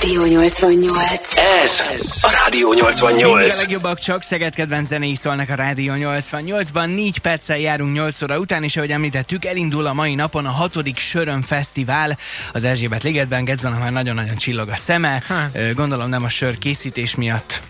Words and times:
Rádió 0.00 0.24
88. 0.24 1.36
Ez 1.36 1.80
a 2.22 2.30
Rádió 2.44 2.68
Mindig 2.68 2.84
a 2.84 2.88
88. 2.90 3.56
legjobbak 3.56 3.98
csak 3.98 4.22
Szeged 4.22 4.54
kedvenc 4.54 4.86
zenéi 4.88 5.14
szólnak 5.14 5.48
a 5.48 5.54
Rádió 5.54 5.92
88-ban. 5.96 6.94
Négy 6.94 7.18
perccel 7.18 7.58
járunk 7.58 7.92
8 7.94 8.22
óra 8.22 8.38
után, 8.38 8.62
és 8.62 8.76
ahogy 8.76 8.90
említettük, 8.90 9.44
elindul 9.44 9.86
a 9.86 9.92
mai 9.92 10.14
napon 10.14 10.46
a 10.46 10.50
hatodik 10.50 10.98
Söröm 10.98 11.42
Fesztivál 11.42 12.18
az 12.52 12.64
Erzsébet 12.64 13.02
ligetben. 13.02 13.44
Gedzónak 13.44 13.78
már 13.80 13.92
nagyon-nagyon 13.92 14.36
csillog 14.36 14.68
a 14.68 14.76
szeme. 14.76 15.22
Ö, 15.52 15.72
Gondolom 15.72 16.08
nem 16.08 16.24
a 16.24 16.28
sör 16.28 16.58
készítés 16.58 17.14
miatt, 17.14 17.60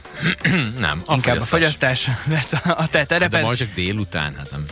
Nem, 0.79 1.03
inkább 1.09 1.39
a 1.41 1.43
fogyasztás 1.43 2.09
lesz 2.25 2.53
a, 2.53 2.61
a 2.65 2.87
te 2.89 2.99
De 2.99 3.05
tereped. 3.05 3.43
majd 3.43 3.59
csak 3.59 3.69
délután, 3.75 4.35
hát 4.37 4.51
nem. 4.51 4.65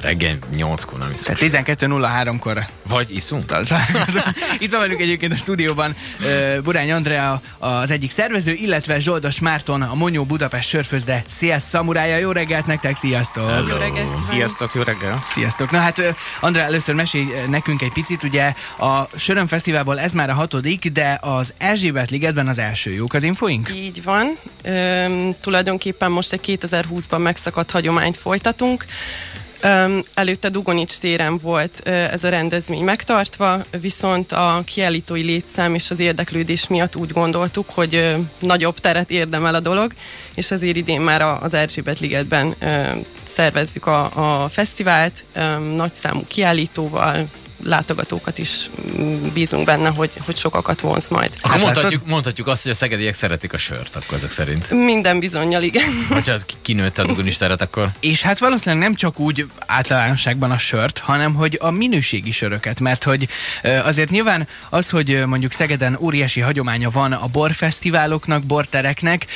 Reggel 0.00 0.36
8-kor 0.54 0.98
nem 0.98 1.10
iszunk. 1.12 1.38
Tehát 1.38 1.66
12.03-kor 1.66 2.66
Vagy 2.88 3.16
iszunk? 3.16 3.42
Itt 4.58 4.70
van 4.70 4.80
velünk 4.80 5.00
egyébként 5.00 5.32
a 5.32 5.36
stúdióban 5.36 5.94
Burány 6.64 6.92
Andrea, 6.92 7.40
az 7.58 7.90
egyik 7.90 8.10
szervező, 8.10 8.52
illetve 8.52 9.00
Zsoldos 9.00 9.40
Márton, 9.40 9.82
a 9.82 9.94
Monyó 9.94 10.24
Budapest 10.24 10.68
sörfőzde 10.68 11.24
CS 11.26 11.62
szamurája. 11.62 12.16
Jó 12.16 12.30
reggelt 12.30 12.66
nektek, 12.66 12.96
sziasztok! 12.96 13.68
Jó 13.68 13.76
reggelt! 13.76 14.20
Sziasztok, 14.20 14.74
jó 14.74 14.82
reggel! 14.82 15.22
Sziasztok! 15.24 15.70
Na 15.70 15.78
hát, 15.78 16.14
Andrea, 16.40 16.64
először 16.64 16.94
mesélj 16.94 17.26
nekünk 17.48 17.82
egy 17.82 17.92
picit, 17.92 18.22
ugye 18.22 18.54
a 18.78 19.08
Söröm 19.16 19.46
Fesztiválból 19.46 20.00
ez 20.00 20.12
már 20.12 20.30
a 20.30 20.34
hatodik, 20.34 20.88
de 20.88 21.18
az 21.20 21.54
Erzsébet 21.58 22.10
ligetben 22.10 22.48
az 22.48 22.58
első. 22.58 22.92
Jók 22.92 23.14
az 23.14 23.22
infoink? 23.22 23.74
Így 23.74 24.02
van. 24.04 24.32
Üm, 24.64 25.32
tulajdonképpen 25.40 26.10
most 26.10 26.32
egy 26.32 26.58
2020-ban 26.60 27.22
megszakadt 27.22 27.70
hagyományt 27.70 28.16
folytatunk. 28.16 28.84
Előtte 30.14 30.48
Dugonics 30.48 30.98
téren 30.98 31.38
volt 31.38 31.80
ez 31.88 32.24
a 32.24 32.28
rendezvény 32.28 32.84
megtartva, 32.84 33.64
viszont 33.80 34.32
a 34.32 34.62
kiállítói 34.64 35.22
létszám 35.22 35.74
és 35.74 35.90
az 35.90 36.00
érdeklődés 36.00 36.68
miatt 36.68 36.96
úgy 36.96 37.12
gondoltuk, 37.12 37.70
hogy 37.70 38.14
nagyobb 38.38 38.78
teret 38.78 39.10
érdemel 39.10 39.54
a 39.54 39.60
dolog, 39.60 39.92
és 40.34 40.50
ezért 40.50 40.76
idén 40.76 41.00
már 41.00 41.22
az 41.42 41.54
Erzsébet 41.54 42.00
ligetben 42.00 42.54
szervezzük 43.22 43.86
a, 43.86 44.42
a 44.42 44.48
fesztivált, 44.48 45.24
nagyszámú 45.74 46.24
kiállítóval, 46.28 47.26
látogatókat 47.64 48.38
is 48.38 48.70
mm, 49.00 49.26
bízunk 49.32 49.64
benne, 49.64 49.88
hogy, 49.88 50.10
hogy 50.24 50.36
sokakat 50.36 50.80
vonz 50.80 51.08
majd. 51.08 51.30
Akkor 51.38 51.50
Hát 51.50 51.62
mondhatjuk, 51.62 52.06
mondhatjuk 52.06 52.46
azt, 52.46 52.62
hogy 52.62 52.72
a 52.72 52.74
szegediek 52.74 53.14
szeretik 53.14 53.52
a 53.52 53.58
sört, 53.58 53.96
akkor 53.96 54.16
ezek 54.16 54.30
szerint. 54.30 54.70
Minden 54.70 55.18
bizonyal, 55.18 55.62
igen. 55.62 55.84
Hogyha 56.08 56.32
ez 56.32 56.44
kinőtte 56.62 57.02
a 57.02 57.06
dugonis 57.06 57.36
teret, 57.36 57.60
akkor 57.60 57.90
És 58.00 58.22
hát 58.22 58.38
valószínűleg 58.38 58.84
nem 58.84 58.94
csak 58.94 59.18
úgy 59.18 59.46
általánosságban 59.66 60.50
a 60.50 60.58
sört, 60.58 60.98
hanem 60.98 61.34
hogy 61.34 61.58
a 61.60 61.70
minőségi 61.70 62.30
söröket, 62.30 62.80
mert 62.80 63.04
hogy 63.04 63.28
azért 63.84 64.10
nyilván 64.10 64.48
az, 64.70 64.90
hogy 64.90 65.22
mondjuk 65.26 65.52
Szegeden 65.52 65.98
óriási 66.00 66.40
hagyománya 66.40 66.90
van 66.90 67.12
a 67.12 67.26
borfesztiváloknak, 67.26 68.44
bortereknek, 68.44 69.26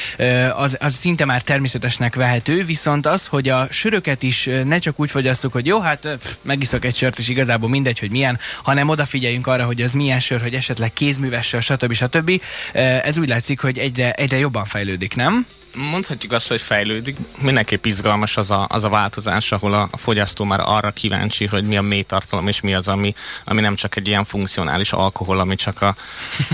az, 0.55 0.77
az 0.81 0.95
szinte 0.95 1.25
már 1.25 1.43
természetesnek 1.43 2.15
vehető, 2.15 2.65
viszont 2.65 3.07
az, 3.07 3.27
hogy 3.27 3.49
a 3.49 3.67
söröket 3.71 4.23
is 4.23 4.51
ne 4.65 4.79
csak 4.79 5.01
úgy 5.01 5.11
fogyasszuk, 5.11 5.53
hogy 5.53 5.67
jó, 5.67 5.81
hát 5.81 6.17
pff, 6.19 6.35
megiszok 6.43 6.85
egy 6.85 6.97
sört, 6.97 7.19
és 7.19 7.29
igazából 7.29 7.69
mindegy, 7.69 7.99
hogy 7.99 8.11
milyen, 8.15 8.39
hanem 8.63 8.89
odafigyeljünk 8.89 9.47
arra, 9.47 9.65
hogy 9.65 9.83
az 9.83 9.93
milyen 9.93 10.21
sör, 10.21 10.41
hogy 10.41 10.55
esetleg 10.55 10.93
kézműves 10.93 11.47
sör, 11.47 11.63
stb. 11.63 11.93
stb. 11.93 12.31
Ö, 12.73 12.79
Ez 12.81 13.19
úgy 13.19 13.29
látszik, 13.29 13.61
hogy 13.61 13.79
egyre, 13.79 14.13
egyre 14.13 14.39
jobban 14.39 14.65
fejlődik, 14.65 15.15
nem? 15.15 15.47
Mondhatjuk 15.91 16.33
azt, 16.33 16.49
hogy 16.49 16.61
fejlődik. 16.61 17.17
Mindenképp 17.41 17.85
izgalmas 17.85 18.37
az 18.37 18.51
a, 18.51 18.67
az 18.69 18.85
a 18.85 18.89
változás, 18.89 19.53
ahol 19.53 19.75
a, 19.75 19.89
a 19.91 19.97
fogyasztó 19.97 20.45
már 20.45 20.61
arra 20.63 20.91
kíváncsi, 20.91 21.47
hogy 21.47 21.65
mi 21.65 21.77
a 21.77 21.83
mély 21.83 22.03
tartalom, 22.03 22.49
és 22.49 22.61
mi 22.61 22.75
az, 22.75 22.89
ami, 22.89 23.15
ami 23.45 23.61
nem 23.61 23.75
csak 23.75 23.97
egy 23.97 24.07
ilyen 24.09 24.25
funkcionális 24.25 24.93
alkohol, 24.93 25.39
ami 25.39 25.57
csak 25.57 25.83
a... 25.83 25.95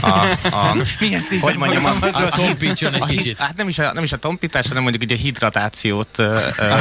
a, 0.01 0.09
a 0.43 0.77
Milyen 1.01 1.21
szinten 1.21 1.49
hogy 1.49 1.59
mondjam, 1.59 1.85
a, 1.85 1.97
a, 2.01 2.23
a, 2.23 2.29
tompítson 2.29 2.95
egy 2.95 3.03
a, 3.03 3.07
kicsit. 3.07 3.39
hát 3.39 3.57
nem 3.57 3.69
is 3.69 3.79
a, 3.79 3.93
nem 3.93 4.03
is 4.03 4.13
a 4.13 4.17
tompítás, 4.17 4.67
hanem 4.67 4.83
mondjuk 4.83 5.03
ugye 5.03 5.15
a 5.15 5.19
hidratációt 5.19 6.19
ö, 6.19 6.39
ö. 6.59 6.75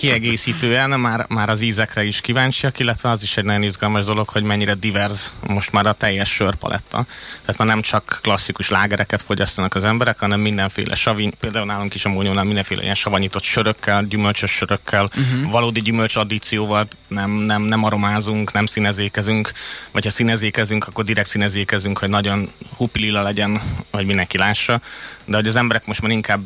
Kiegészítően 0.00 1.00
már, 1.00 1.26
már 1.28 1.48
az 1.48 1.60
ízekre 1.60 2.04
is 2.04 2.20
kíváncsiak, 2.20 2.78
illetve 2.78 3.10
az 3.10 3.22
is 3.22 3.36
egy 3.36 3.44
nagyon 3.44 3.62
izgalmas 3.62 4.04
dolog, 4.04 4.28
hogy 4.28 4.42
mennyire 4.42 4.74
divers 4.74 5.30
most 5.46 5.72
már 5.72 5.86
a 5.86 5.92
teljes 5.92 6.30
sörpaletta. 6.30 7.06
Tehát 7.40 7.58
már 7.58 7.68
nem 7.68 7.80
csak 7.80 8.18
klasszikus 8.22 8.68
lágereket 8.68 9.22
fogyasztanak 9.22 9.74
az 9.74 9.84
emberek, 9.84 10.18
hanem 10.18 10.40
mindenféle 10.40 10.94
saviny, 10.94 11.32
például 11.40 11.66
nálunk 11.66 11.94
is 11.94 12.04
a 12.04 12.08
Mónyónál 12.08 12.44
mindenféle 12.44 12.82
ilyen 12.82 12.94
savanyított 12.94 13.42
sörökkel, 13.42 14.04
gyümölcsös 14.04 14.50
sörökkel, 14.50 15.04
uh-huh. 15.04 15.50
valódi 15.50 15.80
gyümölcs 15.80 16.16
addícióval 16.16 16.86
nem, 17.08 17.30
nem, 17.30 17.62
nem 17.62 17.84
aromázunk, 17.84 18.52
nem 18.52 18.66
színezékezünk, 18.66 19.52
vagy 19.90 20.04
ha 20.04 20.10
színezékezünk, 20.10 20.86
akkor 20.86 21.04
direkt 21.04 21.28
színezékezünk, 21.28 21.98
hogy 21.98 22.08
nagyon 22.08 22.50
hupilila 22.76 23.22
legyen, 23.22 23.60
hogy 23.90 24.06
mindenki 24.06 24.38
lássa, 24.38 24.80
de 25.24 25.36
hogy 25.36 25.46
az 25.46 25.56
emberek 25.56 25.86
most 25.86 26.02
már 26.02 26.10
inkább, 26.10 26.40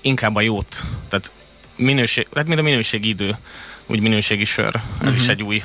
inkább 0.00 0.36
a 0.36 0.40
jót, 0.40 0.84
tehát 1.08 1.32
minőség, 1.80 2.26
tehát 2.32 2.48
mint 2.48 2.60
a 2.60 2.62
minőségi 2.62 3.08
idő, 3.08 3.36
úgy 3.86 4.00
minőségi 4.00 4.44
sör. 4.44 4.74
Ez 4.74 4.82
Mhm. 5.08 5.14
is 5.14 5.28
egy 5.28 5.42
új 5.42 5.62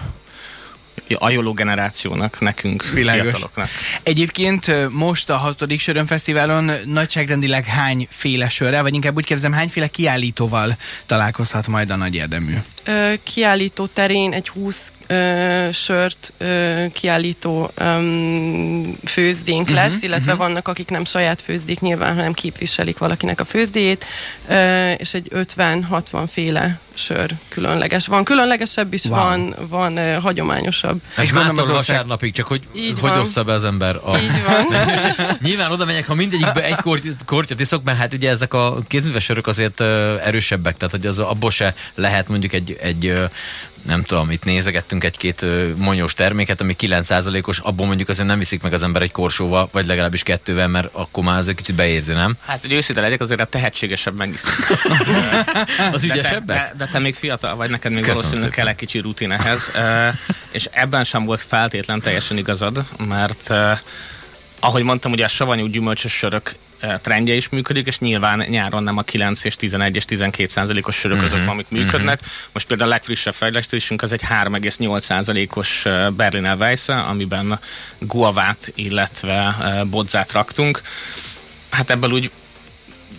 ajoló 1.14 1.54
generációnak, 1.54 2.40
nekünk, 2.40 2.90
Világos. 2.90 3.22
fiataloknak. 3.22 3.70
Egyébként 4.04 4.68
ö, 4.68 4.88
most 4.90 5.30
a 5.30 5.38
hatodik 5.38 5.80
Söröm 5.80 6.06
Fesztiválon 6.06 6.72
nagyságrendileg 6.86 7.66
hány 7.66 8.08
féle 8.10 8.50
sörrel, 8.50 8.82
vagy 8.82 8.94
inkább 8.94 9.16
úgy 9.16 9.26
kérdezem, 9.26 9.52
hányféle 9.52 9.88
kiállítóval 9.88 10.78
találkozhat 11.06 11.68
majd 11.68 11.90
a 11.90 11.96
nagy 11.96 12.16
érdemű? 12.16 12.56
Ö, 12.84 13.14
kiállító 13.24 13.86
terén 13.86 14.34
egy 14.34 14.48
20 14.50 14.92
ö, 15.08 15.70
sört 15.74 16.34
ö, 16.38 16.86
kiállító 16.94 17.72
öm, 17.76 18.98
főzdénk 19.06 19.66
Mhm, 19.68 19.76
lesz, 19.76 20.02
illetve 20.02 20.34
vannak, 20.34 20.68
akik 20.68 20.90
nem 20.90 21.06
saját 21.06 21.42
főzdék 21.42 21.80
nyilván, 21.80 22.16
hanem 22.16 22.34
képviselik 22.34 22.98
valakinek 22.98 23.40
a 23.40 23.46
főzdéjét, 23.46 24.06
ö, 24.48 24.92
és 24.92 25.14
egy 25.14 25.28
50-60 25.32 26.24
féle 26.32 26.80
sör 26.98 27.32
különleges. 27.48 28.08
Van 28.08 28.24
különlegesebb 28.24 28.94
is, 28.94 29.04
Wow. 29.04 29.14
van, 29.20 29.56
van 29.70 29.98
ö, 29.98 30.14
hagyományosabb. 30.14 31.02
ez 31.16 31.24
És 31.24 31.32
gondolom 31.32 31.56
mától 31.56 31.64
az 31.64 31.70
ország- 31.78 31.96
vasárnapig, 31.96 32.34
csak 32.34 32.48
hogy, 32.48 32.62
Így 32.76 33.00
hogy 33.00 33.10
van. 33.10 33.20
ossza 33.20 33.44
be 33.44 33.54
az 33.54 33.64
ember 33.64 33.96
a... 34.04 34.18
Így 34.18 34.44
van. 34.48 34.66
Nyilván 35.42 35.72
oda 35.72 35.86
megyek, 35.86 36.08
ha 36.08 36.16
mindegyikbe 36.16 36.64
egy 36.64 36.76
kortyot, 36.76 37.16
kortyot 37.26 37.60
iszok, 37.60 37.84
mert 37.84 37.98
hát 37.98 38.14
ugye 38.14 38.30
ezek 38.30 38.54
a 38.54 38.78
kézműves 38.88 39.24
sörök 39.24 39.48
azért 39.48 39.80
ö, 39.80 40.16
erősebbek, 40.20 40.78
tehát 40.78 40.94
hogy 40.94 41.06
az, 41.06 41.20
abból 41.20 41.52
se 41.52 41.74
lehet 41.96 42.28
mondjuk 42.28 42.54
egy, 42.54 42.78
egy 42.82 43.06
ö, 43.06 43.26
nem 43.86 44.04
tudom, 44.04 44.32
itt 44.32 44.44
nézegettünk 44.44 45.04
egy-két 45.04 45.46
monyós 45.78 46.14
terméket, 46.14 46.62
ami 46.62 46.76
9%-os, 46.80 47.60
abból 47.60 47.86
mondjuk 47.86 48.10
azért 48.10 48.28
nem 48.28 48.38
viszik 48.38 48.62
meg 48.62 48.74
az 48.74 48.84
ember 48.84 49.02
egy 49.02 49.12
korsóval, 49.12 49.70
vagy 49.72 49.86
legalábbis 49.86 50.24
kettővel, 50.24 50.68
mert 50.68 50.90
akkor 50.92 51.24
már 51.24 51.40
ez 51.40 51.48
egy 51.48 51.56
kicsit 51.56 51.76
beérzi, 51.76 52.14
nem? 52.14 52.34
Hát, 52.46 52.62
hogy 52.62 52.72
őszinte 52.72 53.02
legyek, 53.02 53.22
azért 53.22 53.42
a 53.42 53.46
tehetségesebb 53.46 54.16
megiszunk. 54.16 54.58
Az 55.94 56.02
De 56.02 56.08
te, 56.08 56.14
ügyesebbek? 56.14 56.58
de, 56.58 56.74
de 56.78 56.88
te 56.92 57.00
még 57.00 57.16
fiatal 57.16 57.56
vagy, 57.56 57.70
neked 57.70 57.92
még 57.92 58.00
Köszönöm 58.02 58.22
valószínűleg 58.22 58.52
szépen. 58.52 58.66
kell 58.66 58.74
egy 58.74 58.80
kicsi 58.80 59.00
rutin 59.00 59.32
ehhez. 59.32 59.72
És 60.52 60.68
ebben 60.72 61.04
sem 61.04 61.26
volt 61.26 61.42
feltétlen 61.42 62.02
teljesen 62.02 62.38
igazad, 62.38 62.86
mert 63.08 63.54
ahogy 64.60 64.84
mondtam, 64.84 65.12
ugye 65.12 65.24
a 65.26 65.28
savanyú 65.28 65.66
gyümölcsös 65.66 66.12
sörök 66.12 66.52
trendje 67.02 67.34
is 67.34 67.50
működik, 67.50 67.88
és 67.88 68.00
nyilván 68.00 68.46
nyáron 68.50 68.84
nem 68.84 68.98
a 68.98 69.02
9 69.02 69.44
és 69.44 69.56
11 69.56 69.96
és 69.96 70.06
12 70.06 70.50
százalékos 70.50 70.96
sörök 70.96 71.22
azok, 71.22 71.40
Mhm. 71.40 71.50
amik 71.50 71.70
működnek. 71.70 72.20
Most 72.52 72.68
például 72.68 72.90
a 72.90 72.94
legfrissebb 72.94 73.34
fejlesztésünk 73.34 74.02
az 74.02 74.12
egy 74.12 74.22
3,8 74.22 75.00
százalékos 75.06 75.86
Berliner 76.16 76.58
Weisse, 76.60 76.96
amiben 77.00 77.60
guavát, 78.00 78.72
illetve 78.76 79.56
bodzát 79.90 80.32
raktunk. 80.32 80.82
Hát 81.70 81.90
ebből 81.90 82.12
úgy 82.12 82.32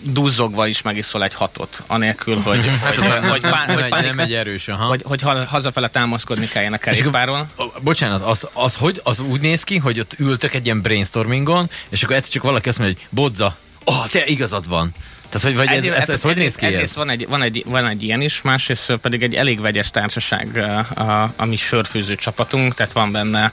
duzzogva 0.03 0.67
is 0.67 0.83
megiszol 0.83 1.25
egy 1.25 1.35
hatot, 1.35 1.85
anélkül, 1.87 2.41
hogy, 2.41 2.61
hogy, 2.85 2.97
hogy, 2.97 3.07
hogy, 3.07 3.29
hogy, 3.29 3.45
egy, 3.45 3.89
pánik, 3.89 4.11
nem 4.11 4.19
egy 4.19 4.33
erős, 4.33 4.69
aha. 4.69 4.85
hogy, 4.85 5.03
hogy 5.05 5.23
ha- 5.23 5.45
hazafele 5.45 5.89
támaszkodni 5.89 6.49
kelljen 6.49 6.73
a 6.73 6.79
kerékpáron. 6.79 7.51
Bocsánat, 7.81 8.23
az, 8.23 8.49
az, 8.53 8.77
hogy, 8.77 9.01
az 9.05 9.21
úgy 9.21 9.41
néz 9.41 9.63
ki, 9.63 9.77
hogy 9.77 10.01
ott 10.01 10.15
ültök 10.19 10.55
egy 10.55 10.65
ilyen 10.65 10.81
brainstormingon, 10.81 11.71
és 11.89 12.03
akkor 12.03 12.17
egyszer 12.17 12.33
csak 12.33 12.43
valaki 12.43 12.69
azt 12.69 12.79
mondja, 12.79 12.97
hogy 12.99 13.09
bodza, 13.11 13.56
oh, 13.85 14.06
te 14.06 14.27
igazad 14.27 14.69
van. 14.69 14.94
Tehát, 15.28 15.46
hogy, 15.46 15.56
vagy 15.56 15.67
ez, 15.67 15.76
Egyrészt- 15.76 15.96
ez, 15.96 16.08
ez, 16.08 16.23
hogy 16.23 16.37
néz 16.37 16.55
ki 16.55 16.67
egyrészt 16.67 16.82
ez? 16.90 16.96
van 16.96 17.11
egy, 17.11 17.26
van, 17.28 17.43
egy, 17.43 17.62
van 17.67 17.87
egy 17.87 18.02
ilyen 18.02 18.20
is, 18.20 18.43
másrészt 18.43 18.93
pedig 18.93 19.23
egy 19.23 19.34
elég 19.34 19.61
vegyes 19.61 19.90
társaság 19.90 20.56
a, 20.56 21.00
a, 21.00 21.32
a 21.37 21.44
mi 21.44 21.56
sörfőző 21.56 22.14
csapatunk, 22.14 22.75
tehát 22.75 22.93
van 22.93 23.12
benne 23.12 23.52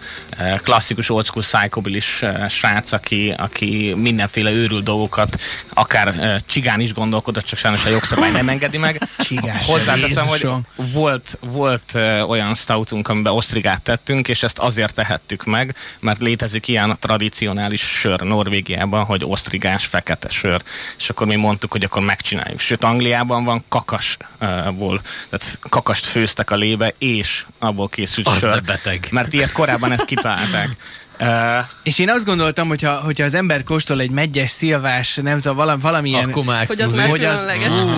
klasszikus 0.63 1.09
old 1.09 1.25
school 1.25 1.43
psychobilis 1.43 2.21
srác, 2.49 2.91
aki, 2.91 3.33
aki 3.37 3.93
mindenféle 3.97 4.51
őrült 4.51 4.83
dolgokat, 4.83 5.41
akár 5.69 6.41
csigán 6.47 6.79
is 6.79 6.93
gondolkodott, 6.93 7.45
csak 7.45 7.59
sajnos 7.59 7.85
a 7.85 7.89
jogszabály 7.89 8.31
nem 8.31 8.49
engedi 8.49 8.77
meg. 8.77 9.01
Csigán 9.17 9.59
sem, 9.59 9.71
Hozzáteszem, 9.73 10.25
hogy 10.25 10.47
volt, 10.75 11.37
volt 11.39 11.93
olyan 12.27 12.55
stoutunk, 12.55 13.07
amiben 13.07 13.33
osztrigát 13.33 13.81
tettünk, 13.81 14.27
és 14.27 14.43
ezt 14.43 14.59
azért 14.59 14.93
tehettük 14.93 15.43
meg, 15.45 15.75
mert 15.99 16.21
létezik 16.21 16.67
ilyen 16.67 16.97
tradicionális 16.99 17.81
sör 17.81 18.19
Norvégiában, 18.19 19.03
hogy 19.03 19.21
osztrigás 19.25 19.85
fekete 19.85 20.29
sör. 20.29 20.61
És 20.97 21.09
akkor 21.09 21.27
mi 21.27 21.35
mondtuk, 21.35 21.62
hogy 21.71 21.83
akkor 21.83 22.01
megcsináljuk. 22.01 22.59
Sőt, 22.59 22.83
Angliában 22.83 23.43
van 23.43 23.63
kakasból, 23.69 25.01
tehát 25.29 25.57
kakast 25.69 26.05
főztek 26.05 26.51
a 26.51 26.55
lébe, 26.55 26.93
és 26.97 27.45
abból 27.59 27.89
készült 27.89 28.27
Az 28.27 28.37
sör. 28.37 28.63
beteg. 28.63 29.07
Mert 29.11 29.33
ilyet 29.33 29.51
korábban 29.51 29.91
ezt 29.91 30.05
kitalálták. 30.05 30.69
Uh, 31.23 31.65
És 31.83 31.99
én 31.99 32.09
azt 32.09 32.25
gondoltam, 32.25 32.67
hogyha, 32.67 32.93
hogyha 32.93 33.23
az 33.23 33.33
ember 33.33 33.63
kóstol 33.63 33.99
egy 33.99 34.11
megyes, 34.11 34.49
szilvás, 34.49 35.15
nem 35.15 35.39
tudom, 35.39 35.57
vala, 35.57 35.77
valamilyen... 35.77 36.29
Akkor 36.29 36.43
már 36.43 36.65
Hogy 36.67 36.81
az 36.81 36.99
hogy 36.99 37.23
az, 37.23 37.47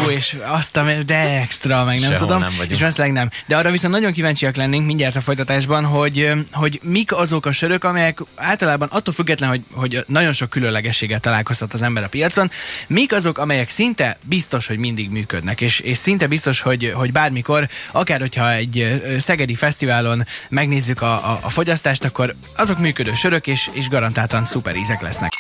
ú, 0.06 0.10
és 0.10 0.38
azt 0.46 0.78
a, 0.78 0.86
de 1.06 1.18
extra, 1.42 1.86
meg 1.86 2.00
nem 2.00 2.04
Sehol 2.10 2.18
tudom. 2.18 2.40
nem 2.40 2.52
vagyunk. 2.52 2.72
és 2.72 2.80
veszleg 2.80 3.12
nem. 3.12 3.30
De 3.46 3.58
arra 3.58 3.72
viszont 3.72 3.94
nagyon 3.94 4.12
kíváncsiak 4.12 4.56
lennénk 4.56 4.86
mindjárt 4.86 5.16
a 5.16 5.22
folytatásban, 5.22 5.86
hogy, 5.86 6.32
hogy 6.52 6.80
mik 6.84 7.14
azok 7.14 7.46
a 7.46 7.52
sörök, 7.52 7.84
amelyek 7.84 8.20
általában 8.36 8.88
attól 8.92 9.14
független, 9.14 9.50
hogy, 9.50 9.62
hogy 9.74 10.04
nagyon 10.08 10.34
sok 10.34 10.50
különlegességgel 10.50 11.20
találkoztat 11.20 11.74
az 11.74 11.82
ember 11.82 12.04
a 12.04 12.08
piacon, 12.08 12.52
mik 12.88 13.14
azok, 13.14 13.38
amelyek 13.38 13.70
szinte 13.70 14.18
biztos, 14.24 14.68
hogy 14.68 14.78
mindig 14.78 15.10
működnek, 15.10 15.62
és, 15.62 15.80
és 15.80 15.98
szinte 15.98 16.28
biztos, 16.28 16.62
hogy, 16.62 16.92
hogy 16.96 17.12
bármikor, 17.12 17.68
akár 17.92 18.20
hogyha 18.20 18.52
egy 18.52 19.02
szegedi 19.20 19.56
fesztiválon 19.56 20.26
megnézzük 20.50 21.02
a, 21.02 21.14
a, 21.32 21.40
a 21.42 21.50
fogyasztást, 21.50 22.04
akkor 22.04 22.36
azok 22.56 22.80
működő 22.80 23.14
sörök, 23.16 23.48
és, 23.48 23.70
és 23.74 23.90
garantáltan 23.90 24.46
szuper 24.46 24.76
ízek 24.76 25.02
lesznek. 25.02 25.32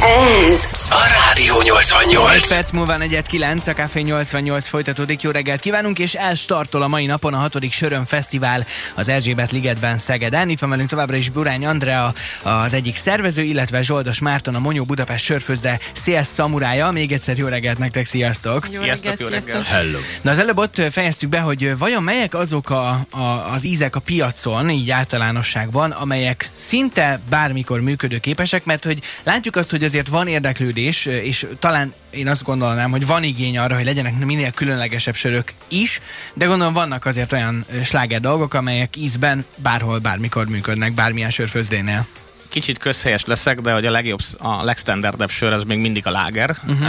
Ez 0.00 0.64
A 0.90 1.06
Rádió 1.26 1.62
88. 1.62 2.12
8 2.12 2.48
perc 2.48 2.70
múlva 2.70 2.96
49, 2.96 3.66
a 3.66 3.72
Café 3.72 4.00
88 4.00 4.66
folytatódik. 4.68 5.22
Jó 5.22 5.30
reggelt 5.30 5.60
kívánunk, 5.60 5.98
és 5.98 6.14
elstartol 6.14 6.82
a 6.82 6.88
mai 6.88 7.06
napon 7.06 7.34
a 7.34 7.36
6. 7.36 7.70
Sörön 7.70 8.04
Fesztivál 8.04 8.66
az 8.94 9.08
Erzsébet 9.08 9.50
Ligetben 9.50 9.98
Szegeden. 9.98 10.48
Itt 10.48 10.58
van 10.58 10.70
velünk 10.70 10.88
továbbra 10.88 11.16
is 11.16 11.28
Burány 11.28 11.66
Andrea, 11.66 12.14
az 12.42 12.74
egyik 12.74 12.96
szervező, 12.96 13.42
illetve 13.42 13.82
Zsoldos 13.82 14.18
Márton, 14.18 14.54
a 14.54 14.58
Monyó 14.58 14.84
Budapest 14.84 15.24
sörfőzde 15.24 15.78
CS 15.92 16.26
szamurája. 16.26 16.90
Még 16.90 17.12
egyszer 17.12 17.38
jó 17.38 17.46
reggelt 17.46 17.78
nektek, 17.78 18.06
sziasztok! 18.06 18.68
Jó 18.72 18.80
Sziasztok, 18.80 19.10
reggelt, 19.10 19.20
jó 19.20 19.26
reggelt. 19.26 19.44
sziasztok. 19.44 19.66
Hello. 19.76 19.98
Na 20.22 20.30
az 20.30 20.38
előbb 20.38 20.58
ott 20.58 20.82
fejeztük 20.90 21.28
be, 21.28 21.40
hogy 21.40 21.78
vajon 21.78 22.02
melyek 22.02 22.34
azok 22.34 22.70
a, 22.70 23.06
a, 23.10 23.52
az 23.52 23.64
ízek 23.64 23.96
a 23.96 24.00
piacon, 24.00 24.70
így 24.70 24.90
általánosságban, 24.90 25.90
amelyek 25.90 26.50
szinte 26.54 27.20
bármikor 27.28 27.80
működőképesek, 27.80 28.64
mert 28.64 28.84
hogy 28.84 28.98
látjuk 29.22 29.56
azt, 29.56 29.70
hogy 29.70 29.84
azért 29.90 30.08
van 30.08 30.26
érdeklődés, 30.26 31.06
és 31.06 31.46
talán 31.58 31.92
én 32.10 32.28
azt 32.28 32.42
gondolnám, 32.42 32.90
hogy 32.90 33.06
van 33.06 33.22
igény 33.22 33.58
arra, 33.58 33.74
hogy 33.74 33.84
legyenek 33.84 34.18
minél 34.18 34.50
különlegesebb 34.50 35.14
sörök 35.14 35.52
is, 35.68 36.00
de 36.34 36.44
gondolom 36.44 36.72
vannak 36.72 37.06
azért 37.06 37.32
olyan 37.32 37.64
sláger 37.84 38.20
dolgok, 38.20 38.54
amelyek 38.54 38.96
ízben 38.96 39.44
bárhol, 39.56 39.98
bármikor 39.98 40.48
működnek, 40.48 40.92
bármilyen 40.92 41.30
sörfőzdénél. 41.30 42.06
kicsit 42.48 42.78
közhelyes 42.78 43.24
leszek, 43.24 43.60
de 43.60 43.72
hogy 43.72 43.86
a 43.86 43.90
legjobb, 43.90 44.20
a 44.38 44.64
legstandardebb 44.64 45.30
sör 45.30 45.52
az 45.52 45.64
még 45.64 45.78
mindig 45.78 46.06
a 46.06 46.10
láger. 46.10 46.56
Uh-huh. 46.68 46.88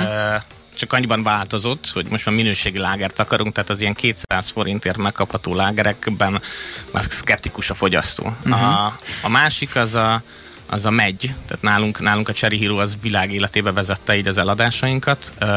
Csak 0.75 0.93
annyiban 0.93 1.23
változott, 1.23 1.89
hogy 1.93 2.05
most 2.09 2.25
már 2.25 2.35
minőségi 2.35 2.77
lágert 2.77 3.19
akarunk, 3.19 3.53
tehát 3.53 3.69
az 3.69 3.81
ilyen 3.81 3.93
200 3.93 4.49
forintért 4.49 4.97
megkapható 4.97 5.55
lágerekben 5.55 6.41
már 6.91 7.03
szkeptikus 7.03 7.69
a 7.69 7.73
fogyasztó. 7.73 8.35
Uh-huh. 8.45 8.85
A, 8.85 8.97
a 9.21 9.29
másik 9.29 9.75
az 9.75 9.93
a, 9.93 10.23
az 10.71 10.85
a 10.85 10.89
megy, 10.89 11.33
tehát 11.47 11.61
nálunk, 11.61 11.99
nálunk 11.99 12.29
a 12.29 12.33
Cherry 12.33 12.59
Hero 12.59 12.77
az 12.77 12.97
világ 13.01 13.33
életébe 13.33 13.71
vezette 13.71 14.17
így 14.17 14.27
az 14.27 14.37
eladásainkat. 14.37 15.31
Uh, 15.41 15.47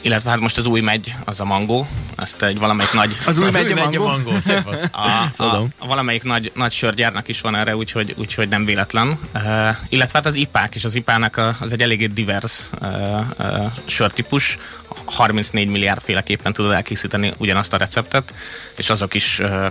illetve 0.00 0.30
hát 0.30 0.40
most 0.40 0.58
az 0.58 0.66
új 0.66 0.80
megy, 0.80 1.14
az 1.24 1.40
a 1.40 1.44
mangó, 1.44 1.86
ezt 2.16 2.42
egy 2.42 2.58
valamelyik 2.58 2.92
nagy 2.92 3.16
Az 3.26 3.38
új 3.38 3.46
Az 3.46 3.52
megy 3.52 3.72
a 3.72 3.74
megy 3.74 3.96
a 3.96 4.02
mangó. 4.02 4.40
szép 4.40 4.62
van. 4.62 4.74
a, 5.36 5.42
a, 5.42 5.64
a 5.78 5.86
valamelyik 5.86 6.22
nagy, 6.22 6.52
nagy 6.54 6.72
sörgyárnak 6.72 7.28
is 7.28 7.40
van 7.40 7.54
erre, 7.54 7.76
úgyhogy, 7.76 8.14
úgyhogy 8.16 8.48
nem 8.48 8.64
véletlen. 8.64 9.08
Uh, 9.08 9.42
illetve 9.88 10.18
hát 10.18 10.26
az 10.26 10.34
ipák, 10.34 10.74
és 10.74 10.84
az 10.84 10.94
ipának 10.94 11.36
a, 11.36 11.56
az 11.60 11.72
egy 11.72 11.82
eléggé 11.82 12.06
divers 12.06 12.70
uh, 12.80 12.90
uh, 13.38 13.72
sörtípus. 13.84 14.58
34 15.04 15.68
milliárd 15.68 16.02
féleképpen 16.02 16.52
tudod 16.52 16.72
elkészíteni 16.72 17.34
ugyanazt 17.36 17.72
a 17.72 17.76
receptet, 17.76 18.34
és 18.76 18.90
azok 18.90 19.14
is 19.14 19.38
uh, 19.38 19.66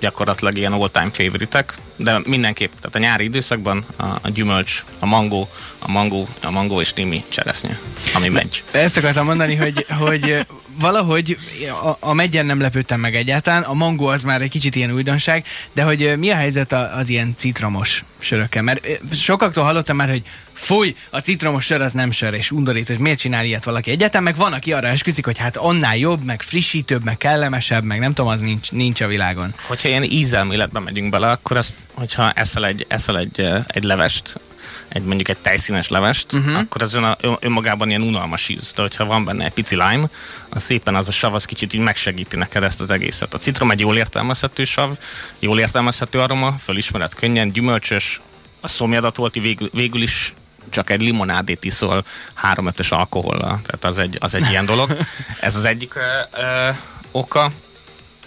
gyakorlatilag 0.00 0.56
ilyen 0.56 0.72
all-time 0.72 1.10
favoritek, 1.12 1.78
de 1.96 2.20
mindenképp, 2.24 2.72
tehát 2.80 2.94
a 2.94 2.98
nyári 2.98 3.24
időszakban 3.24 3.84
a, 3.96 4.04
a 4.04 4.28
gyümölcs, 4.32 4.84
a 4.98 5.06
mangó, 5.06 5.48
a 5.78 5.90
mangó, 5.90 6.28
a 6.42 6.50
mangó 6.50 6.80
és 6.80 6.92
némi 6.92 7.24
cseresznye, 7.28 7.78
ami 8.14 8.28
megy. 8.28 8.64
Ezt 8.70 8.96
akartam 8.96 9.26
mondani, 9.26 9.54
hogy, 9.54 9.86
hogy 9.98 10.46
valahogy 10.80 11.38
a, 11.84 11.96
a 12.00 12.12
megyen 12.12 12.46
nem 12.46 12.60
lepődtem 12.60 13.00
meg 13.00 13.14
egyáltalán, 13.14 13.62
a 13.62 13.74
mangó 13.74 14.06
az 14.06 14.22
már 14.22 14.42
egy 14.42 14.50
kicsit 14.50 14.76
ilyen 14.76 14.92
újdonság, 14.92 15.46
de 15.72 15.82
hogy 15.82 16.18
mi 16.18 16.30
a 16.30 16.34
helyzet 16.34 16.72
az 16.72 17.08
ilyen 17.08 17.34
citromos 17.36 18.04
sörökkel? 18.18 18.62
Mert 18.62 18.86
sokaktól 19.12 19.64
hallottam 19.64 19.96
már, 19.96 20.08
hogy 20.08 20.22
fúj, 20.52 20.94
a 21.10 21.18
citromos 21.18 21.64
sör 21.64 21.80
az 21.80 21.92
nem 21.92 22.10
sör, 22.10 22.34
és 22.34 22.50
undorít, 22.50 22.86
hogy 22.86 22.98
miért 22.98 23.18
csinál 23.18 23.44
ilyet 23.44 23.64
valaki. 23.64 23.90
Egyáltalán 23.90 24.22
meg 24.22 24.36
van, 24.36 24.52
aki 24.52 24.72
arra 24.72 24.86
esküszik, 24.86 25.24
hogy 25.24 25.38
hát 25.38 25.56
annál 25.56 25.96
jobb, 25.96 26.24
meg 26.24 26.42
frissítőbb, 26.42 27.04
meg 27.04 27.16
kellemesebb, 27.16 27.84
meg 27.84 27.98
nem 27.98 28.12
tudom, 28.12 28.30
az 28.30 28.40
nincs, 28.40 28.70
nincs 28.70 29.00
a 29.00 29.06
világon. 29.06 29.54
Hogyha 29.66 29.88
ilyen 29.88 30.02
ízelméletbe 30.02 30.80
megyünk 30.80 31.10
bele, 31.10 31.30
akkor 31.30 31.56
azt, 31.56 31.74
hogyha 31.94 32.32
eszel 32.32 32.66
egy, 32.66 32.86
eszel 32.88 33.18
egy, 33.18 33.48
egy 33.66 33.82
levest, 33.82 34.40
egy 34.88 35.02
mondjuk 35.02 35.28
egy 35.28 35.38
tejszínes 35.38 35.88
levest, 35.88 36.32
uh-huh. 36.32 36.58
akkor 36.58 36.82
az 36.82 36.94
ön, 36.94 37.16
ön, 37.20 37.36
önmagában 37.40 37.88
ilyen 37.88 38.02
unalmas 38.02 38.48
íz. 38.48 38.72
De 38.72 38.82
hogyha 38.82 39.04
van 39.04 39.24
benne 39.24 39.44
egy 39.44 39.52
pici 39.52 39.74
lime, 39.74 40.08
az 40.48 40.62
szépen 40.62 40.94
az 40.94 41.08
a 41.08 41.12
sav 41.12 41.34
az 41.34 41.44
kicsit 41.44 41.72
így 41.72 41.80
megsegíti 41.80 42.36
neked 42.36 42.62
ezt 42.62 42.80
az 42.80 42.90
egészet. 42.90 43.34
A 43.34 43.38
citrom 43.38 43.70
egy 43.70 43.80
jól 43.80 43.96
értelmezhető 43.96 44.64
sav, 44.64 44.90
jól 45.38 45.58
értelmezhető 45.58 46.20
aroma, 46.20 46.52
fölismered 46.52 47.14
könnyen, 47.14 47.52
gyümölcsös, 47.52 48.20
a 48.60 48.68
szomjadat 48.68 49.16
volt 49.16 49.34
végül, 49.34 49.68
végül 49.72 50.02
is 50.02 50.34
csak 50.70 50.90
egy 50.90 51.02
limonádét 51.02 51.64
iszol 51.64 52.04
3-5-ös 52.42 52.88
alkohollal. 52.88 53.60
Tehát 53.62 53.84
az 53.84 53.98
egy, 53.98 54.16
az 54.20 54.34
egy 54.34 54.50
ilyen 54.50 54.64
dolog. 54.64 54.96
Ez 55.40 55.56
az 55.56 55.64
egyik 55.64 55.94
ö, 55.94 56.00
ö, 56.40 56.70
oka 57.10 57.50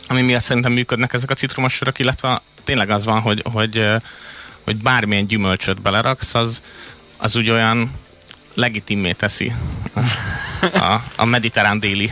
ami 0.07 0.21
miatt 0.21 0.41
szerintem 0.41 0.71
működnek 0.71 1.13
ezek 1.13 1.30
a 1.30 1.33
citromos 1.33 1.74
sörök, 1.74 2.00
illetve 2.00 2.41
tényleg 2.63 2.89
az 2.89 3.06
van, 3.06 3.19
hogy, 3.21 3.44
hogy, 3.51 3.88
hogy 4.63 4.75
bármilyen 4.75 5.27
gyümölcsöt 5.27 5.81
beleraksz, 5.81 6.36
az, 6.36 6.62
az 7.18 7.36
úgy 7.36 7.50
olyan 7.50 7.92
legitimé 8.54 9.12
teszi 9.12 9.51
a, 10.74 11.04
a 11.15 11.25
mediterrán 11.25 11.80
déli 11.80 12.12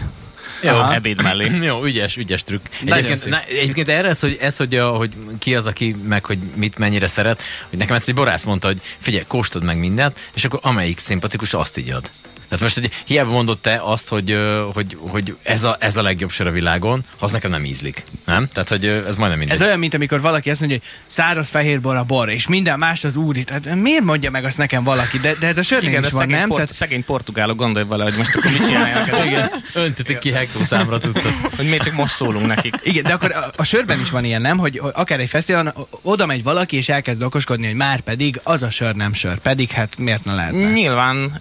Jó. 0.64 0.90
ebéd 0.90 1.22
mellé. 1.22 1.52
Jó, 1.70 1.84
ügyes, 1.84 2.18
ügyes 2.18 2.44
trükk. 2.44 2.66
Egyébként, 2.86 3.26
na, 3.26 3.44
egyébként 3.44 3.90
erre 3.90 4.08
ez, 4.08 4.20
hogy, 4.20 4.38
ez 4.42 4.58
hogy, 4.58 4.76
a, 4.76 4.90
hogy 4.90 5.12
ki 5.40 5.56
az, 5.56 5.66
aki 5.66 5.96
meg, 6.08 6.26
hogy 6.26 6.38
mit 6.56 6.78
mennyire 6.78 7.08
szeret, 7.08 7.42
hogy 7.70 7.80
nekem 7.80 7.96
egyszer 7.96 8.10
egy 8.10 8.16
borász 8.16 8.44
mondta, 8.44 8.68
hogy 8.68 8.82
figyelj, 8.98 9.24
kóstod 9.28 9.64
meg 9.64 9.80
mindent, 9.80 10.30
és 10.34 10.46
akkor 10.46 10.60
amelyik 10.64 11.00
szimpatikus, 11.00 11.54
azt 11.54 11.78
igyad. 11.78 12.10
Tehát 12.52 12.66
most, 12.66 12.80
hogy 12.80 13.04
hiába 13.06 13.32
mondod 13.32 13.60
te 13.60 13.82
azt, 13.84 14.08
hogy, 14.08 14.38
hogy, 14.74 14.98
hogy 15.00 15.36
ez, 15.44 15.64
a, 15.64 15.78
ez 15.80 15.98
a 15.98 16.02
legjobb 16.02 16.32
sör 16.32 16.48
a 16.48 16.52
világon, 16.52 17.04
az 17.20 17.32
nekem 17.32 17.52
nem 17.52 17.66
ízlik. 17.66 18.04
Nem? 18.26 18.48
Tehát, 18.48 18.70
hogy 18.70 18.86
ez 18.86 19.16
majdnem 19.16 19.38
mindegy. 19.38 19.56
Ez 19.56 19.62
olyan, 19.62 19.80
mint 19.80 19.94
amikor 19.94 20.22
valaki 20.22 20.50
azt 20.50 20.60
mondja, 20.60 20.78
hogy 20.78 20.88
száraz 21.06 21.50
fehér 21.50 21.82
bor 21.82 21.96
a 21.96 22.04
bor, 22.04 22.30
és 22.30 22.48
minden 22.48 22.80
más 22.80 23.04
az 23.04 23.16
úri. 23.16 23.44
Tehát 23.44 23.76
miért 23.76 24.04
mondja 24.04 24.32
meg 24.32 24.46
azt 24.46 24.58
nekem 24.58 24.84
valaki? 24.84 25.20
De, 25.20 25.36
de 25.40 25.48
ez 25.48 25.58
a 25.58 25.62
sörnél 25.62 25.90
Igen, 25.90 26.04
is 26.04 26.12
van, 26.12 26.28
nem? 26.28 26.48
port, 26.48 26.60
Tehát, 26.62 26.74
szegény 26.74 27.06
portugálok 27.06 27.58
gondolj 27.58 27.86
vele, 27.86 28.04
hogy 28.04 28.14
most 28.18 28.36
akkor 28.36 28.52
mit 28.52 28.68
csinálják, 28.68 29.16
Igen, 29.26 29.50
öntetik 29.74 30.18
ki 30.18 30.32
hektószámra 30.32 30.98
cuccot. 30.98 31.34
hogy 31.58 31.66
miért 31.66 31.84
csak 31.84 31.94
most 31.94 32.14
szólunk 32.14 32.46
nekik. 32.46 32.76
Igen, 32.84 33.04
de 33.04 33.14
akkor 33.14 33.32
a, 33.32 33.52
a 33.56 33.64
sörben 33.64 34.00
is 34.00 34.10
van 34.10 34.24
ilyen, 34.24 34.42
nem? 34.42 34.58
Hogy, 34.58 34.78
hogy 34.78 34.92
akár 34.96 35.20
egy 35.20 35.30
fesztiválon 35.30 35.74
oda 36.02 36.26
megy 36.26 36.44
valaki, 36.44 36.78
és 36.78 36.90
elkezd 36.90 37.24
okoskodni, 37.24 37.66
hogy 37.66 37.76
már 37.76 38.02
pedig 38.02 38.40
az 38.44 38.64
a 38.64 38.70
sör 38.70 38.96
nem 38.96 39.14
sör. 39.14 39.38
Pedig 39.38 39.70
hát 39.70 39.98
miért 39.98 40.26
ne 40.26 40.34
lehetne? 40.34 40.72
Nyilván 40.72 41.38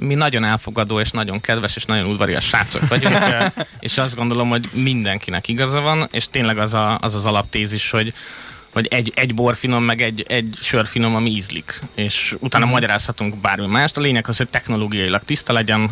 mi 0.00 0.14
nagyon 0.14 0.41
elfogadó 0.44 1.00
és 1.00 1.10
nagyon 1.10 1.40
kedves 1.40 1.76
és 1.76 1.84
nagyon 1.84 2.06
udvarias 2.10 2.44
srácok 2.44 2.88
vagyunk, 2.88 3.18
és 3.80 3.98
azt 3.98 4.16
gondolom, 4.16 4.48
hogy 4.48 4.68
mindenkinek 4.72 5.48
igaza 5.48 5.80
van, 5.80 6.08
és 6.10 6.26
tényleg 6.30 6.58
az 6.58 6.74
a, 6.74 6.98
az, 7.00 7.14
az 7.14 7.26
alaptézis, 7.26 7.90
hogy 7.90 8.14
hogy 8.72 8.86
egy, 8.86 9.12
egy 9.14 9.34
borfinom, 9.34 9.84
meg 9.84 10.00
egy, 10.00 10.24
egy 10.28 10.58
sörfinom, 10.60 11.14
ami 11.14 11.30
ízlik. 11.30 11.80
És 11.94 12.34
utána 12.38 12.64
uh-huh. 12.64 12.80
magyarázhatunk 12.80 13.36
bármi 13.36 13.66
mást. 13.66 13.96
A 13.96 14.00
lényeg 14.00 14.28
az, 14.28 14.36
hogy 14.36 14.48
technológiailag 14.48 15.22
tiszta 15.22 15.52
legyen, 15.52 15.90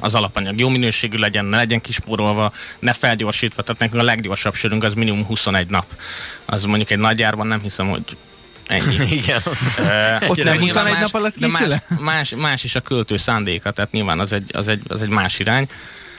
az 0.00 0.14
alapanyag 0.14 0.58
jó 0.58 0.68
minőségű 0.68 1.16
legyen, 1.16 1.44
ne 1.44 1.56
legyen 1.56 1.80
kispórolva, 1.80 2.52
ne 2.78 2.92
felgyorsítva. 2.92 3.62
Tehát 3.62 3.80
nekünk 3.80 4.02
a 4.02 4.04
leggyorsabb 4.04 4.54
sörünk 4.54 4.84
az 4.84 4.94
minimum 4.94 5.24
21 5.24 5.70
nap. 5.70 5.86
Az 6.44 6.64
mondjuk 6.64 6.90
egy 6.90 6.98
nagy 6.98 7.22
árban 7.22 7.46
nem 7.46 7.60
hiszem, 7.60 7.88
hogy 7.88 8.16
ennyi. 8.66 8.96
Igen. 9.20 9.40
Uh, 9.46 10.30
Ott 10.30 10.44
nem 10.44 10.60
21 10.60 10.98
nap 10.98 11.14
alatt 11.14 11.34
készül 11.34 11.68
más, 11.68 11.80
más, 12.00 12.34
más 12.34 12.64
is 12.64 12.74
a 12.74 12.80
költő 12.80 13.16
szándéka, 13.16 13.70
tehát 13.70 13.92
nyilván 13.92 14.20
az 14.20 14.32
egy, 14.32 14.50
az 14.52 14.68
egy, 14.68 14.82
az 14.88 15.02
egy 15.02 15.08
más 15.08 15.38
irány. 15.38 15.68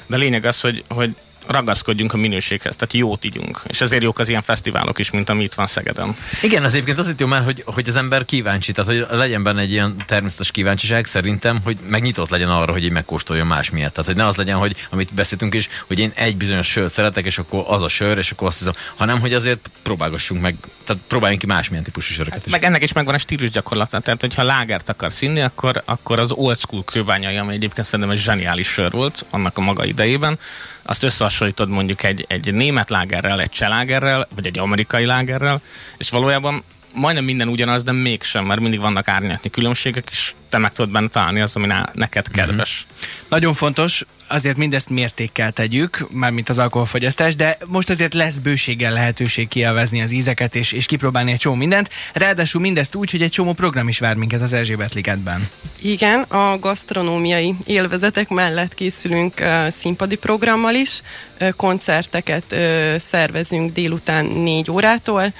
De 0.05 0.15
a 0.15 0.19
lényeg 0.19 0.45
az, 0.45 0.61
hogy, 0.61 0.83
hogy 0.87 1.15
ragaszkodjunk 1.47 2.13
a 2.13 2.17
minőséghez, 2.17 2.75
tehát 2.75 2.93
jót 2.93 3.25
ígyunk. 3.25 3.61
És 3.67 3.81
ezért 3.81 4.03
jók 4.03 4.19
az 4.19 4.29
ilyen 4.29 4.41
fesztiválok 4.41 4.99
is, 4.99 5.11
mint 5.11 5.29
ami 5.29 5.43
itt 5.43 5.53
van 5.53 5.67
Szegeden. 5.67 6.15
Igen, 6.41 6.63
az 6.63 6.73
egyébként 6.73 6.97
azért 6.97 7.19
jó 7.19 7.27
már, 7.27 7.43
hogy, 7.43 7.63
hogy 7.65 7.87
az 7.87 7.95
ember 7.95 8.25
kíváncsi, 8.25 8.71
tehát 8.71 8.91
hogy 8.91 9.17
legyen 9.17 9.43
benne 9.43 9.61
egy 9.61 9.71
ilyen 9.71 9.95
természetes 10.05 10.51
kíváncsiság 10.51 11.05
szerintem, 11.05 11.59
hogy 11.63 11.77
megnyitott 11.87 12.29
legyen 12.29 12.49
arra, 12.49 12.71
hogy 12.71 12.83
így 12.83 12.91
megkóstoljon 12.91 13.47
más 13.47 13.69
miatt. 13.69 13.93
Tehát, 13.93 14.09
hogy 14.09 14.19
ne 14.19 14.25
az 14.25 14.35
legyen, 14.35 14.57
hogy 14.57 14.87
amit 14.89 15.13
beszéltünk 15.13 15.53
is, 15.53 15.69
hogy 15.87 15.99
én 15.99 16.11
egy 16.15 16.37
bizonyos 16.37 16.67
sört 16.67 16.93
szeretek, 16.93 17.25
és 17.25 17.37
akkor 17.37 17.63
az 17.67 17.81
a 17.81 17.87
sör, 17.87 18.17
és 18.17 18.31
akkor 18.31 18.47
azt 18.47 18.57
hiszem, 18.57 18.73
hanem 18.95 19.19
hogy 19.19 19.33
azért 19.33 19.69
próbálgassunk 19.83 20.41
meg, 20.41 20.55
tehát 20.83 21.01
próbáljunk 21.07 21.41
ki 21.41 21.47
másmilyen 21.47 21.83
típusú 21.83 22.13
söröket 22.13 22.45
is. 22.45 22.51
Meg 22.51 22.63
ennek 22.63 22.83
is 22.83 22.93
megvan 22.93 23.13
a 23.13 23.17
stílus 23.17 23.49
gyakorlata. 23.49 23.99
Tehát, 23.99 24.21
hogyha 24.21 24.43
lágert 24.43 24.89
akarsz 24.89 25.21
inni, 25.21 25.41
akkor, 25.41 25.81
akkor 25.85 26.19
az 26.19 26.31
old 26.31 26.57
school 26.57 26.83
kőbányai, 26.83 27.37
ami 27.37 27.53
egyébként 27.53 27.87
szerintem 27.87 28.15
egy 28.15 28.21
zseniális 28.21 28.67
sör 28.67 28.91
volt 28.91 29.25
annak 29.29 29.57
a 29.57 29.61
maga 29.61 29.85
idejében, 29.85 30.39
azt 30.85 31.03
összehasonlítod 31.33 31.69
mondjuk 31.69 32.03
egy, 32.03 32.25
egy 32.27 32.53
német 32.53 32.89
lágerrel, 32.89 33.41
egy 33.41 33.49
cselágerrel, 33.49 34.27
vagy 34.35 34.45
egy 34.45 34.59
amerikai 34.59 35.05
lágerrel, 35.05 35.61
és 35.97 36.09
valójában 36.09 36.63
majdnem 36.93 37.23
minden 37.23 37.47
ugyanaz, 37.47 37.83
de 37.83 37.91
mégsem, 37.91 38.45
mert 38.45 38.59
mindig 38.59 38.79
vannak 38.79 39.07
árnyatnyi 39.07 39.49
különbségek, 39.49 40.07
és 40.11 40.33
te 40.49 40.57
meg 40.57 40.71
tudod 40.71 40.91
benne 40.91 41.07
találni 41.07 41.41
az, 41.41 41.55
ami 41.55 41.67
neked 41.93 42.27
kedves. 42.27 42.85
Nagyon 43.29 43.53
fontos, 43.53 44.05
azért 44.27 44.57
mindezt 44.57 44.89
mértékkel 44.89 45.51
tegyük, 45.51 46.07
mármint 46.11 46.49
az 46.49 46.59
alkoholfogyasztás, 46.59 47.35
de 47.35 47.57
most 47.65 47.89
azért 47.89 48.13
lesz 48.13 48.37
bőséggel 48.37 48.91
lehetőség 48.91 49.47
kielvezni 49.47 50.01
az 50.01 50.11
ízeket 50.11 50.55
és, 50.55 50.71
és 50.71 50.85
kipróbálni 50.85 51.31
egy 51.31 51.39
csomó 51.39 51.55
mindent. 51.55 51.89
Ráadásul 52.13 52.61
mindezt 52.61 52.95
úgy, 52.95 53.11
hogy 53.11 53.21
egy 53.21 53.31
csomó 53.31 53.53
program 53.53 53.87
is 53.87 53.99
vár 53.99 54.15
minket 54.15 54.41
az 54.41 54.53
Erzsébet 54.53 54.93
ligetben. 54.93 55.49
Igen, 55.81 56.21
a 56.21 56.59
gasztronómiai 56.59 57.55
élvezetek 57.65 58.29
mellett 58.29 58.73
készülünk 58.73 59.33
uh, 59.39 59.69
színpadi 59.69 60.15
programmal 60.15 60.73
is. 60.73 61.01
Uh, 61.39 61.49
koncerteket 61.49 62.43
uh, 62.51 62.95
szervezünk 62.97 63.73
délután 63.73 64.25
4 64.25 64.71
órától. 64.71 65.33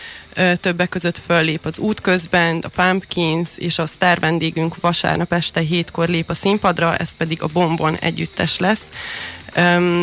Többek 0.55 0.89
között 0.89 1.17
föllép 1.17 1.65
az 1.65 1.79
Útközbend, 1.79 2.65
a 2.65 2.69
Pumpkins 2.69 3.49
és 3.57 3.79
a 3.79 3.85
sztár 3.85 4.19
vendégünk 4.19 4.75
vasárnap 4.81 5.33
este 5.33 5.61
7-kor 5.69 6.07
lép 6.07 6.29
a 6.29 6.33
színpadra, 6.33 6.95
ez 6.95 7.15
pedig 7.15 7.41
a 7.41 7.47
Bombon 7.53 7.95
együttes 7.95 8.59
lesz. 8.59 8.89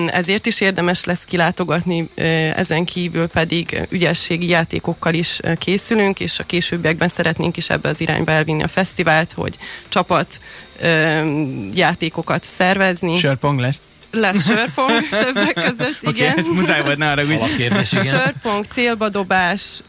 Ezért 0.07 0.47
is 0.47 0.61
érdemes 0.61 1.05
lesz 1.05 1.25
kilátogatni, 1.25 2.09
ezen 2.55 2.85
kívül 2.85 3.27
pedig 3.27 3.87
ügyességi 3.89 4.49
játékokkal 4.49 5.15
is 5.15 5.41
készülünk, 5.59 6.21
és 6.21 6.39
a 6.39 6.45
későbbiekben 6.45 7.09
szeretnénk 7.09 7.57
is 7.57 7.71
ebbe 7.71 7.89
az 7.89 8.01
irányba 8.01 8.33
elvinni 8.33 8.63
a 8.63 8.69
fesztivált, 8.69 9.33
hogy 9.33 9.59
csapat 9.89 10.41
játékokat 11.75 12.45
szervezni. 12.45 13.17
Sörpong 13.17 13.59
lesz. 13.61 13.81
Lesz 14.13 14.45
sörpong 14.45 15.09
többek 15.25 15.53
között, 15.55 15.99
igen. 16.01 16.39
Okay, 16.39 16.53
muszáj 16.53 16.83
volt, 16.83 16.99
ne 16.99 17.11
arra 17.11 17.23
úgy. 17.23 17.33
Alapkérdés, 17.33 17.93
igen. 17.93 18.05
Sörpong, 18.05 18.65
célbadobás, 18.65 19.81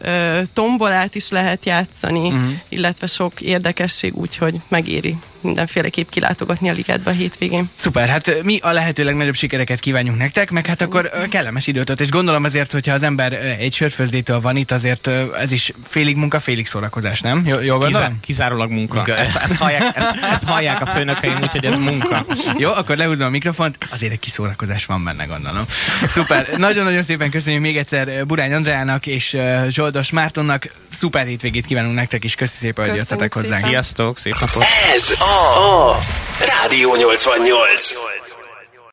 tombolát 0.52 1.14
is 1.14 1.28
lehet 1.28 1.64
játszani, 1.64 2.26
uh-huh. 2.26 2.50
illetve 2.68 3.06
sok 3.06 3.40
érdekesség, 3.40 4.16
úgyhogy 4.16 4.54
megéri 4.68 5.16
mindenféleképp 5.42 6.08
kilátogatni 6.08 6.68
a 6.68 6.72
ligetbe 6.72 7.10
a 7.10 7.14
hétvégén. 7.14 7.70
Szuper, 7.74 8.08
hát 8.08 8.42
mi 8.42 8.58
a 8.62 8.70
lehető 8.72 9.04
legnagyobb 9.04 9.34
sikereket 9.34 9.80
kívánjuk 9.80 10.16
nektek, 10.16 10.50
meg 10.50 10.66
hát 10.66 10.76
Köszönjük. 10.78 11.12
akkor 11.12 11.28
kellemes 11.28 11.66
időt, 11.66 12.00
és 12.00 12.08
gondolom 12.10 12.44
azért, 12.44 12.72
hogyha 12.72 12.92
az 12.94 13.02
ember 13.02 13.32
egy 13.32 13.74
sörfőzdétől 13.74 14.40
van 14.40 14.56
itt, 14.56 14.70
azért 14.70 15.10
ez 15.40 15.52
is 15.52 15.72
félig 15.88 16.16
munka, 16.16 16.40
félig 16.40 16.66
szórakozás, 16.66 17.20
nem? 17.20 17.42
Jó, 17.46 17.60
jól 17.60 17.60
Kizá- 17.60 17.78
gondolom? 17.78 18.20
kizárólag 18.20 18.70
munka. 18.70 18.96
Munka. 18.96 19.16
Ezt, 19.16 19.36
ezt, 19.36 19.56
hallják, 19.56 19.96
ezt, 19.96 20.08
ezt 20.32 20.44
hallják 20.44 20.80
a 20.80 20.86
főnökeim, 20.86 21.36
úgyhogy 21.42 21.64
ez 21.64 21.76
munka. 21.78 22.26
Jó, 22.58 22.70
akkor 22.70 22.96
lehúzom 22.96 23.26
a 23.26 23.30
mikrofont, 23.30 23.78
azért 23.90 24.12
egy 24.12 24.18
kis 24.18 24.32
szórakozás 24.32 24.84
van 24.84 25.04
benne, 25.04 25.24
gondolom. 25.24 25.62
Szuper, 26.06 26.48
nagyon-nagyon 26.56 27.02
szépen 27.02 27.30
köszönjük 27.30 27.62
még 27.62 27.76
egyszer 27.76 28.26
Burány 28.26 28.52
Andrának 28.52 29.06
és 29.06 29.36
Zsoldos 29.68 30.10
Mártonnak. 30.10 30.68
Szuper 30.92 31.26
hétvégét 31.26 31.66
kívánunk 31.66 31.94
nektek 31.94 32.24
is, 32.24 32.34
köszi 32.34 32.56
szépen, 32.56 32.88
hogy 32.88 32.98
Köszönjük 32.98 33.10
jöttetek 33.10 33.34
hozzánk. 33.34 33.66
Sziasztok, 33.66 34.18
szép 34.18 34.34
napot! 34.40 34.64
Ez 34.94 35.14
a, 35.20 35.90
a 35.90 35.98
Rádió 36.46 36.96
88. 36.96 38.11